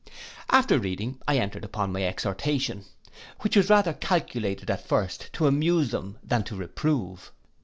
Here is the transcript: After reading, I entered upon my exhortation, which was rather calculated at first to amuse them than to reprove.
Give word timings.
After 0.49 0.79
reading, 0.79 1.19
I 1.27 1.37
entered 1.37 1.63
upon 1.63 1.91
my 1.91 2.03
exhortation, 2.07 2.85
which 3.41 3.55
was 3.55 3.69
rather 3.69 3.93
calculated 3.93 4.71
at 4.71 4.87
first 4.87 5.29
to 5.33 5.45
amuse 5.45 5.91
them 5.91 6.17
than 6.23 6.43
to 6.45 6.55
reprove. 6.55 7.31